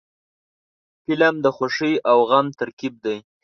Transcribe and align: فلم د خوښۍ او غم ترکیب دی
فلم 1.03 1.35
د 1.45 1.47
خوښۍ 1.55 1.93
او 2.09 2.17
غم 2.29 2.45
ترکیب 2.59 2.93
دی 3.05 3.17